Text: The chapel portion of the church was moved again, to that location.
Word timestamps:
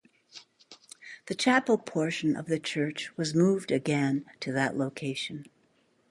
The 1.27 1.35
chapel 1.35 1.77
portion 1.77 2.35
of 2.35 2.47
the 2.47 2.57
church 2.57 3.15
was 3.17 3.35
moved 3.35 3.69
again, 3.71 4.25
to 4.39 4.51
that 4.51 4.75
location. 4.75 5.45